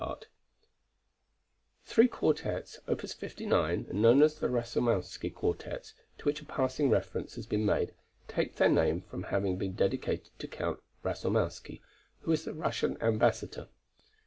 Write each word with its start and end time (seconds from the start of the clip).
The 0.01 0.25
three 1.85 2.07
quartets, 2.07 2.79
opus 2.87 3.13
59, 3.13 3.85
known 3.93 4.23
as 4.23 4.39
the 4.39 4.47
Rasoumowsky 4.49 5.29
Quartets, 5.29 5.93
to 6.17 6.25
which 6.25 6.41
a 6.41 6.45
passing 6.45 6.89
reference 6.89 7.35
has 7.35 7.45
been 7.45 7.67
made, 7.67 7.93
take 8.27 8.55
their 8.55 8.67
name 8.69 9.01
from 9.01 9.21
having 9.25 9.59
been 9.59 9.73
dedicated 9.73 10.31
to 10.39 10.47
Count 10.47 10.79
Rasoumowsky, 11.03 11.81
who 12.21 12.31
was 12.31 12.45
the 12.45 12.53
Russian 12.55 12.99
ambassador. 12.99 13.67